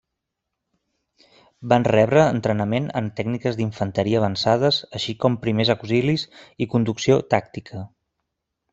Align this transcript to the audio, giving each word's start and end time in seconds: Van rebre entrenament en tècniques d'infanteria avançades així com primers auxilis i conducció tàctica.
Van 1.73 1.85
rebre 1.95 2.23
entrenament 2.37 2.89
en 3.03 3.11
tècniques 3.21 3.61
d'infanteria 3.61 4.19
avançades 4.23 4.83
així 5.01 5.19
com 5.25 5.39
primers 5.47 5.75
auxilis 5.77 6.29
i 6.67 6.73
conducció 6.77 7.25
tàctica. 7.37 7.89